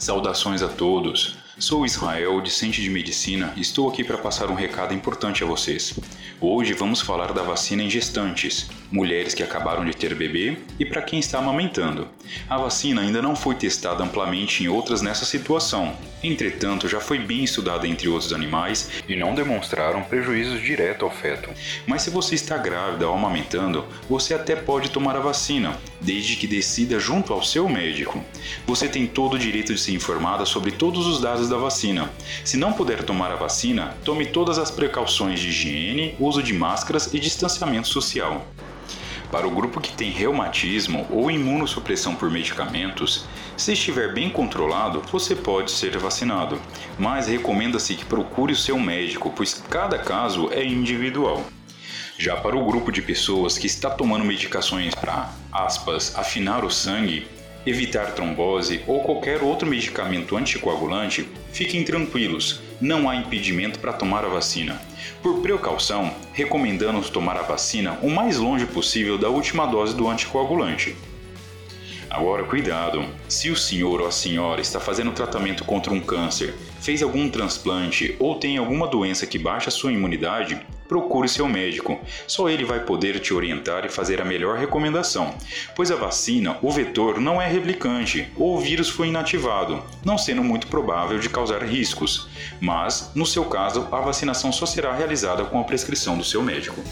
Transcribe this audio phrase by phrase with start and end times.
[0.00, 1.36] Saudações a todos.
[1.60, 5.92] Sou Israel, discente de medicina, e estou aqui para passar um recado importante a vocês.
[6.40, 11.02] Hoje vamos falar da vacina em gestantes, mulheres que acabaram de ter bebê e para
[11.02, 12.08] quem está amamentando.
[12.48, 15.94] A vacina ainda não foi testada amplamente em outras nessa situação.
[16.22, 21.50] Entretanto, já foi bem estudada entre outros animais e não demonstraram prejuízos direto ao feto.
[21.86, 26.46] Mas se você está grávida ou amamentando, você até pode tomar a vacina, desde que
[26.46, 28.24] decida junto ao seu médico.
[28.66, 32.10] Você tem todo o direito de ser informada sobre todos os dados da vacina.
[32.44, 37.12] Se não puder tomar a vacina, tome todas as precauções de higiene, uso de máscaras
[37.12, 38.46] e distanciamento social.
[39.30, 43.26] Para o grupo que tem reumatismo ou imunossupressão por medicamentos,
[43.56, 46.60] se estiver bem controlado, você pode ser vacinado,
[46.98, 51.44] mas recomenda-se que procure o seu médico, pois cada caso é individual.
[52.18, 57.26] Já para o grupo de pessoas que está tomando medicações para, aspas, afinar o sangue,
[57.66, 64.28] evitar trombose ou qualquer outro medicamento anticoagulante, fiquem tranquilos, não há impedimento para tomar a
[64.28, 64.80] vacina.
[65.22, 70.96] Por precaução, recomendamos tomar a vacina o mais longe possível da última dose do anticoagulante.
[72.08, 73.04] Agora, cuidado!
[73.28, 78.16] Se o senhor ou a senhora está fazendo tratamento contra um câncer, fez algum transplante
[78.18, 82.00] ou tem alguma doença que baixa sua imunidade, procure seu médico.
[82.26, 85.32] Só ele vai poder te orientar e fazer a melhor recomendação,
[85.76, 90.42] pois a vacina, o vetor, não é replicante ou o vírus foi inativado, não sendo
[90.42, 92.28] muito provável de causar riscos.
[92.60, 96.82] Mas, no seu caso, a vacinação só será realizada com a prescrição do seu médico.